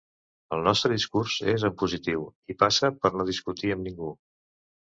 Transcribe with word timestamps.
El 0.55 0.63
nostre 0.67 0.89
discurs 0.93 1.35
és 1.53 1.67
en 1.69 1.75
positiu 1.83 2.25
i 2.55 2.57
passa 2.65 2.93
per 3.05 3.15
no 3.19 3.29
discutir 3.31 3.75
amb 3.77 3.89
ningú. 3.91 4.11